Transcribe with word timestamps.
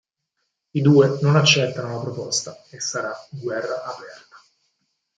I 0.71 0.81
due 0.81 1.19
non 1.21 1.35
accettano 1.35 1.93
la 1.93 2.01
proposta 2.01 2.63
e 2.71 2.79
sarà 2.79 3.13
guerra 3.29 3.83
aperta. 3.83 4.37